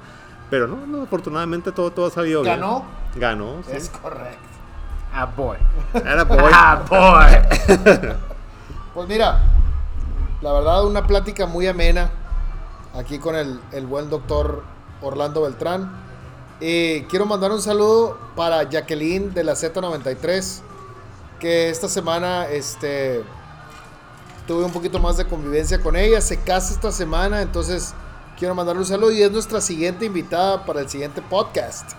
[0.50, 2.60] Pero no, no, afortunadamente todo, todo ha salido bien.
[2.60, 2.86] ¿Ganó?
[3.16, 3.76] Ganó, sí.
[3.76, 4.38] Es correcto.
[5.14, 5.58] Ah, boy.
[5.94, 6.38] Era boy.
[6.54, 8.08] Ah, boy.
[8.94, 9.42] Pues mira,
[10.42, 12.10] la verdad una plática muy amena
[12.96, 14.64] aquí con el, el buen doctor
[15.02, 16.07] Orlando Beltrán.
[16.60, 20.62] Eh, quiero mandar un saludo para Jacqueline de la Z93,
[21.40, 23.24] que esta semana este,
[24.48, 26.20] tuve un poquito más de convivencia con ella.
[26.22, 27.94] Se casa esta semana, entonces
[28.40, 31.92] quiero mandarle un saludo y es nuestra siguiente invitada para el siguiente podcast.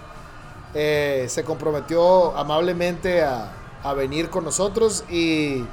[0.75, 3.53] Eh, se comprometió amablemente a,
[3.83, 5.65] a venir con nosotros y,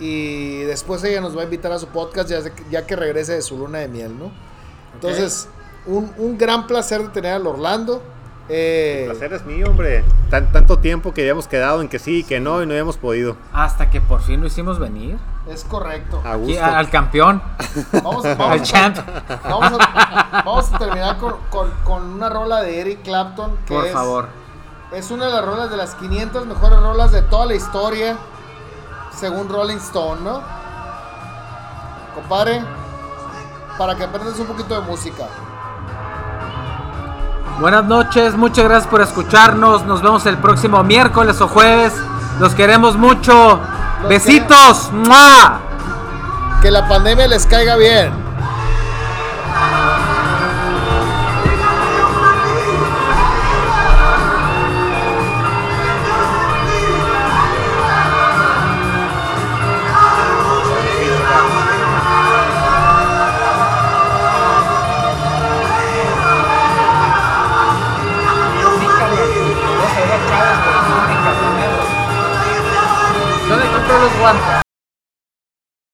[0.00, 2.40] y después ella nos va a invitar a su podcast ya,
[2.70, 4.32] ya que regrese de su luna de miel, ¿no?
[4.94, 5.48] Entonces,
[5.86, 8.02] un, un gran placer de tener al Orlando.
[8.52, 10.04] Eh, El placer es mío, hombre.
[10.28, 12.96] Tan, tanto tiempo que habíamos quedado en que sí y que no y no habíamos
[12.96, 13.36] podido.
[13.52, 15.18] Hasta que por fin lo hicimos venir.
[15.48, 16.20] es correcto.
[16.24, 17.40] A Aquí, a- al campeón,
[17.92, 18.98] Vamos, al vamos, champ.
[19.44, 23.56] vamos a, vamos a terminar con, con- con una rola de Eric Clapton.
[23.66, 24.28] Que Por es, favor.
[24.92, 28.16] Es una de las rolas de las 500 mejores rolas de toda la historia,
[29.16, 30.42] según Rolling Stone, ¿no?
[32.16, 32.60] Compadre,
[33.78, 35.26] para que aprendas un poquito de música.
[37.60, 39.84] Buenas noches, muchas gracias por escucharnos.
[39.84, 41.92] Nos vemos el próximo miércoles o jueves.
[42.38, 43.60] Los queremos mucho.
[44.00, 44.90] Los Besitos.
[44.94, 45.60] ¡Mua!
[46.62, 48.19] Que la pandemia les caiga bien.
[74.20, 74.59] ¿Dónde compró los guantes?